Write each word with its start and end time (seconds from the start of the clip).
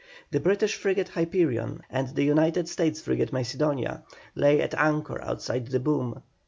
The 0.31 0.39
British 0.39 0.73
frigate 0.77 1.09
Hyperion, 1.09 1.83
and 1.87 2.07
the 2.15 2.23
United 2.23 2.67
States 2.67 2.99
frigate 2.99 3.31
Macedonia, 3.31 4.01
lay 4.33 4.59
at 4.59 4.73
anchor 4.73 5.21
outside 5.21 5.67
the 5.67 5.79
boom. 5.79 6.23